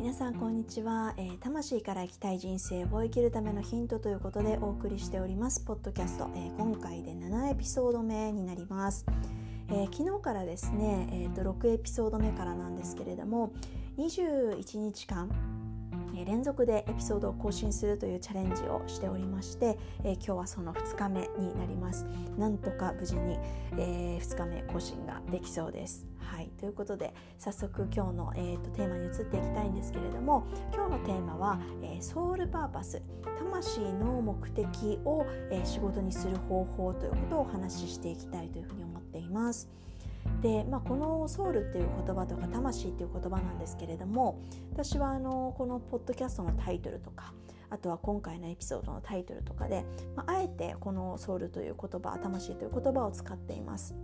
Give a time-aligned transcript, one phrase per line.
[0.00, 5.60] 皆さんこんにちは、えー、魂から生きたい人生を生きるためのヒントということでお送りしております。
[5.60, 9.04] ポッドキャスト、えー、今回で7エピソード目になります、
[9.68, 13.52] えー、昨日からですね、えーと、と6エピソード目からなんですけれども
[13.98, 15.28] 21日間
[16.24, 22.04] 連続でエピソードを更新するというチャレンジをしておりまして、えー、今日はその2日目になります。
[22.36, 23.38] なんとか無事に、
[23.78, 26.06] えー、2日目更新ができそうです。
[26.18, 26.50] はい。
[26.58, 33.02] ということで早速今日の、えーと、テーマに移っていきたいんですけれども今日のテーマは、えー、ソウルパーパス
[33.38, 39.68] 魂の目的を、え仕事にする方法ということをお話ししていきたいというふうに思っています。
[40.42, 44.40] で、まあ、このソウルっていう言葉とか魂っていう言葉なんですけれども
[44.72, 47.34] 私はあのこのポッドキャストのタイトルとか
[47.68, 49.84] あとは今回のエピソードのタイトルとかで、
[50.16, 53.94] まあ、あえてこのソウルという言葉魂という言葉を使っています。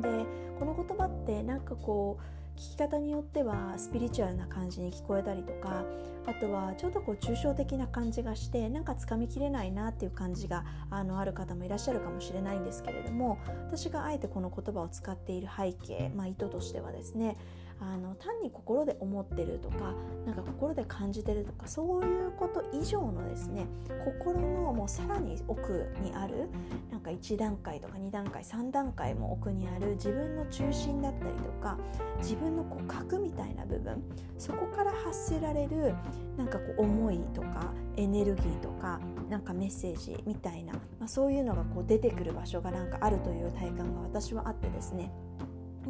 [0.00, 0.26] で
[0.58, 5.84] この言葉ってなんかこう聞き方によってはスピリチュアルな感じに聞こえたりとか
[6.26, 17.36] あとはちょっとこう抽象的な感じがしてなんかつかみきれないなっていう感じがあのある方もいらっしゃるかもしれないんですけれども私があえてこの言葉を使っている背景、まあ、意図としてはですね
[17.80, 23.66] あの単に心で思ってるとかなんか心で感じてるとかそういうこと以上のですね
[24.04, 26.48] 心のもうさらに奥にある
[26.90, 31.78] なんか1段階とか2段階3段階も奥にある自分の中心だったりとか
[32.18, 34.02] 自分のこう核みたいな部分
[34.38, 35.94] そこから発せられる
[36.36, 45.10] なんかこう思いとかエネルギーとかなんかメッセージみたいな、まあ、そういうのがこう出てくる場所がなんかあるという体感が私はあってですね。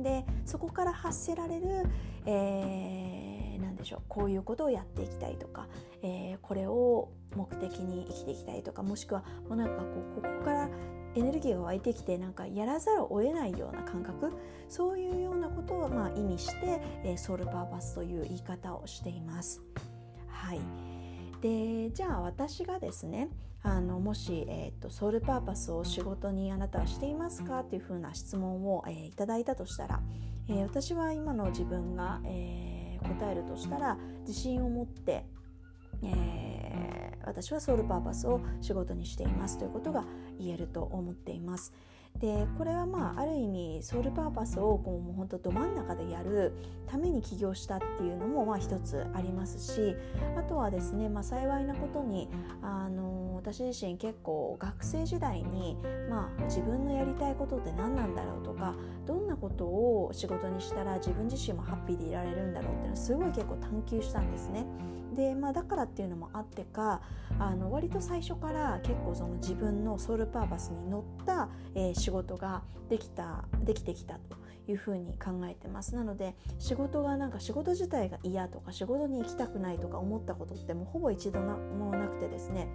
[0.02, 1.84] でそこから発せられる、
[2.26, 5.68] えー、何でしょうこういうことをやっていきたいとか、
[6.02, 9.84] えー、これを目的に生きていきたいとかもしくはもうなんかこ
[10.18, 10.70] うここから
[11.14, 14.32] エネルギーが湧いてきてなんかやらざるを得ないような感覚
[14.68, 19.62] そういうようなことをまあ意味して、えー、ソウルパーパスという言い方をしています。
[20.28, 20.60] はい
[21.40, 23.28] でじゃあ私がですね
[23.62, 30.00] あのもし、えーと、ソウルパーパスを仕事にあなたはしていますかというふうな質問を、えー、いただいたとしたら、
[30.48, 35.24] えー、私は今の自分が、えー、答えるとしたら自信を持って、
[36.04, 40.04] え、私はソウルパーパスを仕事にしていますということが
[40.38, 41.72] 言えると思っています。
[42.18, 46.52] でこれはまあある意味ソウルパーパスをこうもう本当ど真ん中でやる
[46.86, 49.96] ために起業したっていうのもまあ一つありますし
[50.36, 52.28] あとはですね、まあ、幸いなことに
[52.62, 55.76] あの私自身結構学生時代に、
[56.08, 58.74] まあ、自分のやりたいことって何なんだろうとか
[59.06, 64.64] どんなことを仕事にしたら自分自身もハッピーでいられるんだろうっていうのはすごい結構探求したんですね。
[65.16, 67.00] でまあ、だからっていうのもあってか
[67.38, 74.36] あの割と最初から結構その自分のソウルパーパスに乗った、えー、仕事ができたできてきたと
[74.68, 75.94] いうふうに考えてます。
[75.94, 82.68] なので仕事がなんか仕事自体が嫌とか仕事に行きたくないとか思ったことってもうほぼ一度もなくてですね。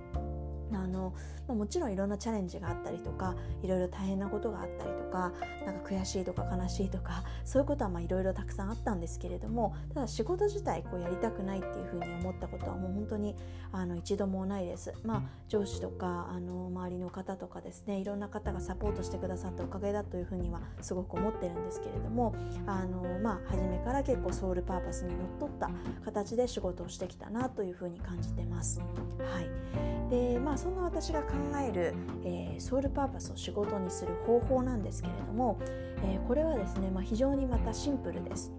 [0.91, 1.13] の、
[1.47, 5.31] もちろんいろんなチャレンジがあったりとかいろいろ大変なことがあったりとか
[5.65, 13.35] なんか悔しいとか悲しいとかそういうことはまあいろいろたくさんあったんですけれどもただ仕事自体こうやりたくないっていうふうに思ったことはもう本当に
[13.71, 14.93] あの一度もないです。
[15.03, 22.35] まあ、上司とかあの周りの方とかですねいろんな方がサポートしてくださったおかげだというふうにはすごく思ってるんですけれども
[22.65, 25.69] あの、まあ、初めから結構ソウルパーパスにのっとった
[26.05, 28.79] 形で仕事をしてきたなというふうに感じてます。
[28.79, 31.33] はいでまあそんな私が考
[31.67, 31.93] える、
[32.23, 35.59] えー、ソウルパーパスを仕事にする方法なんですけれども、
[36.03, 38.51] えー、これはですね、まあ、非常にまたシンプルです。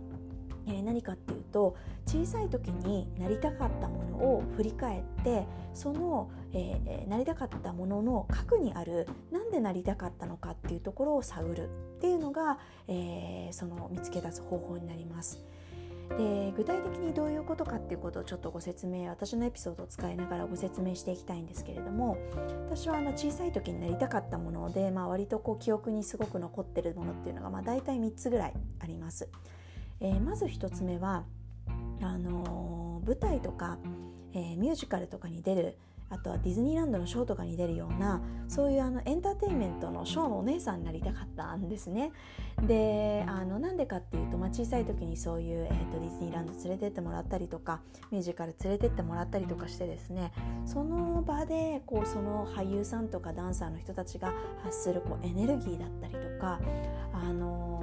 [0.67, 5.45] えー、何かっていうと小さい時になりたかったものを振り返って
[5.75, 12.59] その、えー、なりたかったものの核にあるなんでなりたかったのかっていうところを探るっていうのが、
[12.89, 15.41] えー、その見つけ出す方法になります。
[16.11, 22.19] で具体的にどういうことかっていうことをちょっとご説明私のエピソードを使いながらご説明していきたいんですけれども
[22.67, 29.29] 私はあの小さい時になりたかったもので、まあ、割とこう記憶にすごく残ってるものっていうのが、まあ、大体3つぐらいあります。
[30.01, 31.25] えー、まず1つ目は
[32.03, 33.79] あのー、舞台とか、
[34.35, 35.79] えー、ミュージカルとかに出る
[36.13, 42.13] あとはディズニーランドのショーとかに出るようなそういうあのエンターテインメントのショーのお姉さんになりたかったんですね。
[42.67, 47.81] であのなんでかっていうと、まあ、小さい時にそういう、えーと、ディズニーランド連れてってもらったりとか
[48.11, 50.33] ミュージカル連れてってもらったりとかしてですね
[50.67, 56.61] その場でこうその俳優さんとかダンサーの人たちが発するこうエネルギーだったりとか、
[57.15, 57.83] あの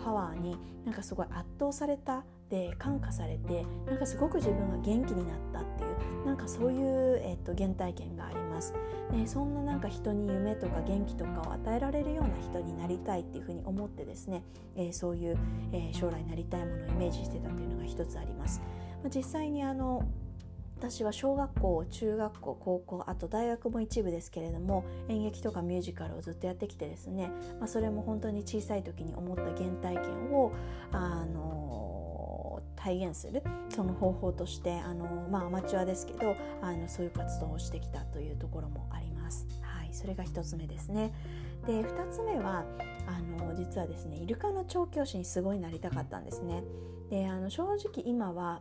[0.00, 5.89] ー、パワーになんかすごい圧倒されたで感化されてなんかすごく自分が元気になったっていう
[6.24, 8.74] なんかそういう、えーと、原体験があります、
[9.12, 14.44] でそんななんか人に夢とか元気とかを与えられるような人になりたいっていうふうに思ってですね、
[14.76, 15.38] えー、そういう、
[15.72, 18.60] えー、将来なりたいものをイメージしてたというのが一つあります。
[19.02, 20.02] まあ、実際にあの
[20.80, 30.52] 私は小学校中学校高校あと大学も一部ですけれども演劇とかミュージカルをずっとやってきてですね、まあ、それも本当に小さい時に思った原体験を
[30.90, 31.79] あの
[32.82, 39.46] 体現するその方法としてあの、まあ、アマチュアですけどあのそういう活動をしてきたというところもあります。
[39.60, 41.12] はい、それが1つ目ですね。
[41.66, 42.64] で2つ目は
[43.06, 46.62] あの実はですねイルカの調教師にすごいなりたかったんですね。
[47.10, 48.60] であの正直今は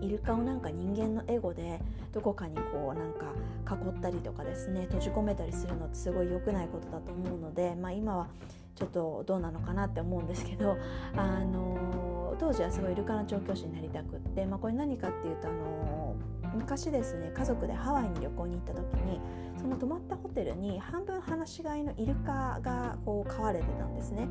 [0.00, 1.80] イルカをなんか人間のエゴで
[2.12, 3.32] どこかにこうなんか
[3.68, 8.28] 囲ったりとかですね閉じ込めたりするのってすごい良くないことだと思うので、まあ、今は
[8.76, 10.76] ちょっとどうなのかなって思うんですけど、
[11.16, 16.16] あの当時はすごいイルカの調教師になりたくって、まあ、これ何かっていうと、あの
[16.54, 19.20] 昔ですね家族でハワイに旅行に行った時に
[19.58, 24.26] その泊まったホテルに半分放し飼いのイルカがこう飼われてたんですね。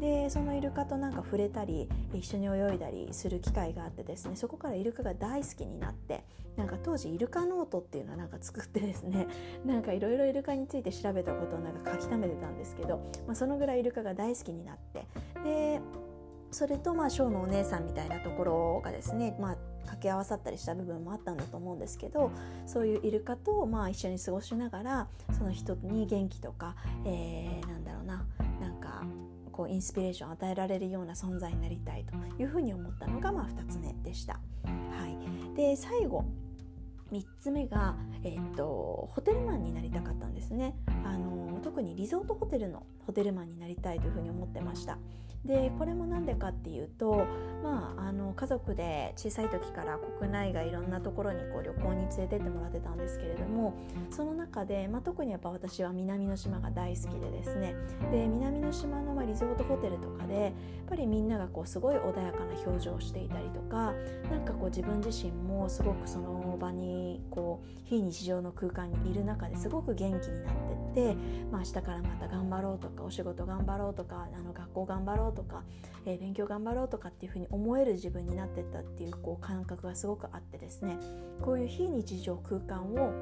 [0.00, 6.24] でそのイルカとなんか触れたり一緒に泳いだりする機会があってですねそこからイルカが大好きになって
[6.56, 9.26] なんか当時イルカノートっていうのをなんか作ってですね
[9.64, 15.06] なんかいろいろイルカについて調べたことをなんか書き溜めてたんですけど、まあ、そのぐらいイルカが大好きになって
[15.44, 15.80] で
[16.50, 22.32] それとまあショーのお姉さんみたいなところがですね、まあ、掛け合わさったりした部分もあったんだと思うんですけど
[22.66, 26.74] そういうイルカとまあ一緒に過ごしながらその人に元気とか、
[27.04, 28.26] えー、なんだろうな
[28.60, 29.04] なんか
[29.52, 34.40] こうインスピレーションを与えられるような存在になりたいというふうに思ったのがまあ2つ目でした。
[34.64, 34.70] は
[35.06, 36.24] い、で最後
[37.12, 44.96] 3つ目が、え、っとホテルマンになりたかったんですねあの特にリゾートホテルのホテルマンになりたいというふうに思ってました。
[45.44, 47.26] でこれも何でかっていうと、
[47.62, 53.74] まあ、あの家族で小さい時から国内外いろんなところにこう旅行に連れてってもらってたんですけれども
[54.10, 57.74] その中で、まあ、特にやっぱ私は南の島が大好きでですね。
[58.12, 60.52] で南の島のまリゾートホテルとかでやっ
[60.86, 63.94] ぱりみんながこうすごい穏やかな表情をしていたりとか
[64.30, 71.14] なんかこう自分自身もすごくその場にこう非日常の空間にいる中ですごく元気になってって、
[71.50, 75.62] まあ、明日からまた頑張ろうとかお仕事頑張ろうとかあの学校頑張ろうとか、
[76.06, 80.98] えー、勉強頑張ろうとかっていうふうに思える自分になってったっていうこう感覚がすごくあってですね
[81.40, 83.12] こういう非日常空間を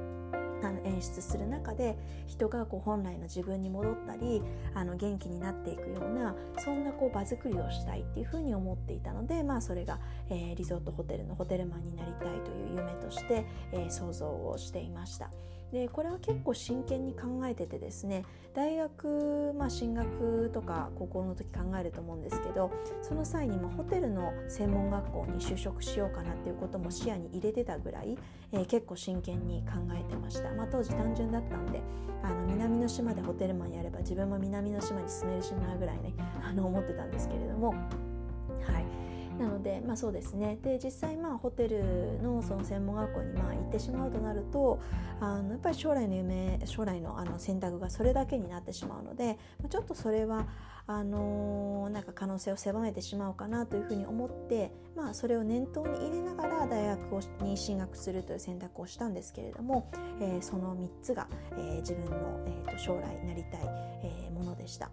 [0.62, 1.96] あの演出する中で
[2.26, 4.42] 人がこう本来の自分に戻ったり
[4.74, 9.98] あの元気になっていくようなそんなこう場作りをしたいっていうふうに思っていたので、まあ、それが、
[10.30, 15.30] えー、リゾートホテルのホテルマンになりたいという夢として、えー、想像をしていました。
[15.72, 18.24] でこれは結構真剣に考えててですね
[18.54, 22.70] 大学、まあ、進学とか高校の時考えると思うんですけど
[23.02, 28.16] その際にもホテルの専門学校に就職しようかなっていうことも視野に入れてたぐらい、
[28.52, 31.82] えー、結構真剣に考えてました、まあ、当時単純だったんで
[32.22, 39.07] あの南の島でホテルマンやれば自分も南の島に住めるしなぐらいねあの思ってたんですけれどもはい。
[39.38, 44.80] なのでまあそうですねで実際まあホテルのその専門学校にまあ行ってしまうとなると
[45.20, 49.38] あのやっぱり将来の夢将来のあの選択がそれだけになってしまうので、
[49.68, 50.46] ちょっとそれは
[50.90, 63.60] あのー、なんか可能性を狭めてしまうかなというふうに思って、まあ、それを念頭に入れながら大学をに進学するという選択をしたんですけれども、えー、その3つが、えー、自分の、えーと、将来なりたい、
[64.02, 64.90] えー、ものでした。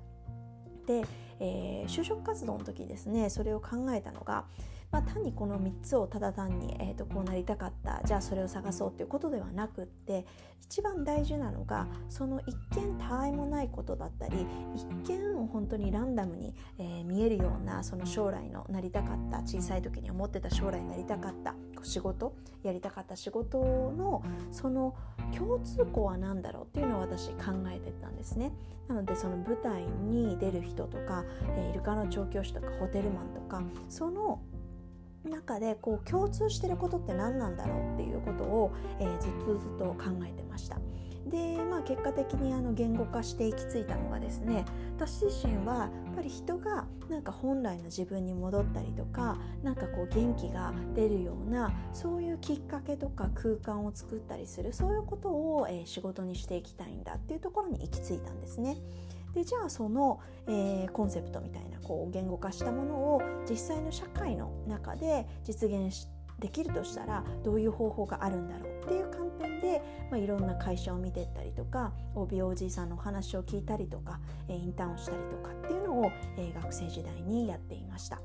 [0.86, 1.04] で、
[1.40, 4.46] えー、就職活動の時にですねそれを考えたのが、
[4.92, 10.26] まあ、単にこの3つをただ単に、えーと、こうなりたかったじゃあそれを探そうっていうことではなくって
[10.62, 23.60] 一番大事なのがその一見たわいもないことだったり一見本当にランダムに、えー、見えるようなその将来のなりたかった小さい時に思ってた将来になりたかった仕事やりたかった仕事
[23.96, 24.96] のその
[25.38, 28.52] 共通項は何だろうっていうのを私考えてたんですね。
[28.88, 31.24] なのでその舞台に出る人とか、
[31.58, 34.42] えー、イルカの調教師とかホテルマンとかその
[35.30, 40.80] 中でこう共通してることって何なんだろうっていうことを、えー、ずっとずっと考えてました。
[41.28, 44.64] で、まあ、結果的にあの言語化して行き着いたのがですね
[44.96, 58.78] 私自身はやっぱり人がなんか本来の自分に戻ったりとかなんかこう元気が出るようなそういうきっかけとか空間を作ったりするそういうことを、えー、仕事にしていきたいんだっていうところに行き着いたんですね。
[59.36, 66.08] でじゃあその、えー、コンセプトみたいなこう言語化したものを実際の社会の中で実現し
[66.40, 78.20] できるとしたらどういう方法があるんだろうっていう観点で、まあ、いろんな会社を見てったりとか OBOG さんのお話を聞いたりとかインターンをしたりとかっていうのを、えー、学生時代にやっていました。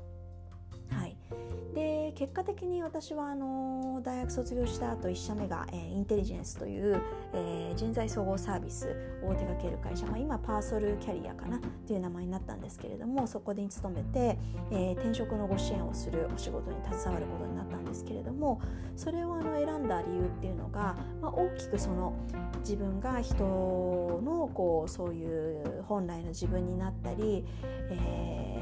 [2.21, 7.01] 結果的に私はあの大学卒業した後1社目が、えー、インテリジェンスという、
[7.33, 14.37] えー、人材総合サービスを手掛ける会社、まあ、今パーソルキャリアかなという名前になったんですけれどもそこに勤めて、
[14.69, 18.61] えー、転職のご支援をするお仕事に携わることになったんですけれども
[18.95, 22.13] それをあの選んだ理由っていうのが、まあ、大きくその
[22.59, 27.43] 自分が人のこうそういう本来の自分になったり、
[27.89, 28.60] えー、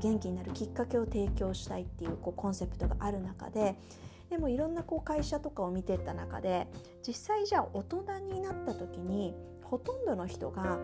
[0.00, 3.76] 元気になるきっかけを提供したいっていうこうコンセプトがある中で
[4.30, 6.66] でもいろんなこう会社とかを見てった中で
[7.06, 10.78] 実際じゃあ大人になった時にほとんどの人が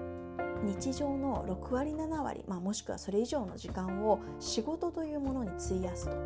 [0.64, 6.16] 日常の6割7割、まあ、もしくはそれ以上の時間を仕事というものに費やすと。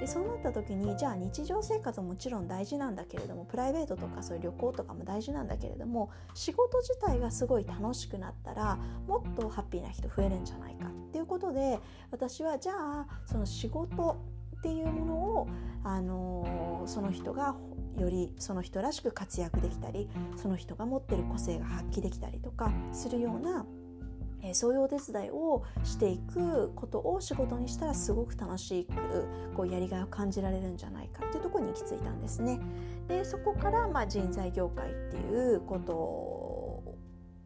[0.00, 10.86] でそうなった時にじゃあ日常生活ももちろん大事なんだけれどもプライベートとかそういう旅行とかも大事なんだけれども仕事自体がすごい楽しくなったらもっとハッピーな人増えるんじゃないか。
[10.88, 11.78] っていうことで
[12.10, 14.16] 私はじゃあその仕事
[14.56, 15.48] っていうものを、
[15.84, 17.56] あのー、その人が
[17.98, 23.66] よりその人らしく活躍できたりその人が持ってる個性が発揮できたりとかするような
[24.42, 32.58] えそういうお手伝いをしていくことを仕事にしたらすごく楽しくこうやりがいを感じられるんじゃないかっていうところに行き着いたんですね。
[33.08, 37.00] でそこからまあ人材業界っていうこと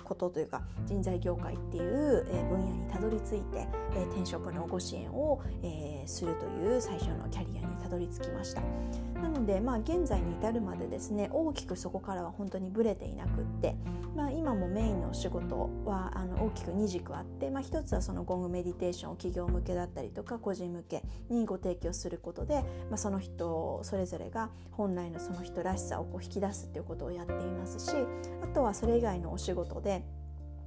[0.04, 3.66] ことというか人材業界っていう分野にたどり着いて
[4.10, 5.40] 転職のご支援を
[6.04, 8.62] するという最初のキャリアにどり着きました。
[9.22, 13.74] なのでまあ現在に至るまでですね大きくそこからは本当にブレていなくって、
[14.14, 22.56] まあ、今もメインの仕事はあの大きく2軸あって、まあ、一つはそのゴングメディテーションを企業向けだったりとか個人向けにご提供することで、
[22.90, 27.92] まあ、その人それぞれが本来のその人らしさをこう引き出すっていうことをやっていますし
[28.42, 30.04] あとはそれ以外のお仕事で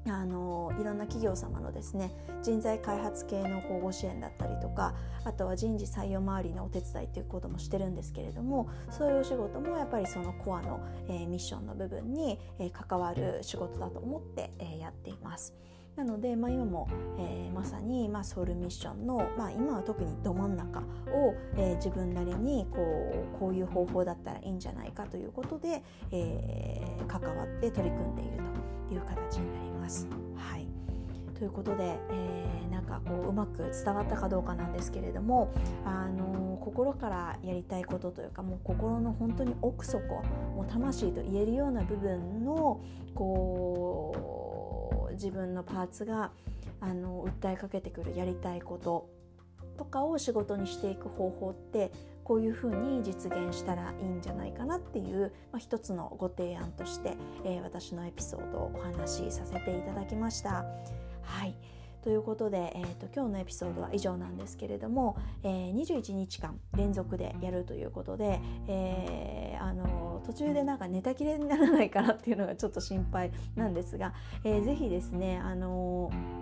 [0.10, 2.12] あのいろんな企業様のですね
[2.42, 4.94] 人材開発系のこうご支援だったりとか
[5.26, 15.54] あとは人事採用周りのお手伝いということもしてるんですけれどもそういうお仕事もやっぱりそのコアの、えー、ミッションの部分に、えー、関わる仕事だと思って、えー、やっています。
[15.98, 16.88] なので、まあ、今も、
[17.18, 20.84] えー、まさに、まあ、ソウルミッションの、まあ、今は特にど真ん中を、
[21.58, 22.78] えー、自分なりにこ
[23.36, 28.38] うこういう方法だったらいいんじゃないかということで、えー、関わって取り組んでいる
[28.88, 29.77] という形になります。
[30.36, 30.68] はい。
[31.38, 35.52] ということで、えー、なんかこううまく伝わったかどうかなんですけれども、
[35.86, 40.04] あのー、心からやりたいことというかもう心の本当に奥底
[40.56, 42.82] もう魂と言えるような部分の
[43.14, 46.32] こう自分のパーツが
[46.80, 49.10] あの訴えかけてくるやりたいこと
[49.78, 51.92] とかを仕事にしていく方法って
[52.28, 57.16] こういうふうに実現したらいいんじゃないかなっていう、まあ、一つのご提案として、
[57.46, 60.66] えー、私のエピソードをお話しさせていただきました。
[61.22, 61.56] はい
[62.04, 76.37] ということで、えーと、今日のエピソードは以上なんですけれども、えー、21日間連続でやるということで、えー、あの途中でなんか寝たきれにならないかなっていうのがちょっと心配なんですが、えー、ぜひですねあのー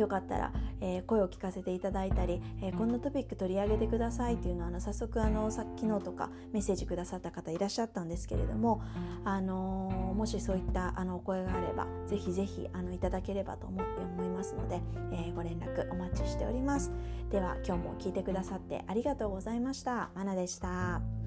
[0.00, 8.82] よかったら、えー、声を聞かせていただいたり、えー、こんなトピック取り上げてくださいっていうのはあの早速あのさ昨日とかメッセージくださった方いらっしゃったんですけれども、
[9.24, 13.78] あのー、もしそういったあのお声があればぜひぜひあのいただければと思
[14.18, 14.80] 思いますので、
[15.12, 16.92] えご連絡お待ちしております。
[17.30, 20.10] では今日も聞いてくださってありがとうございました。
[20.14, 21.17] まなでした。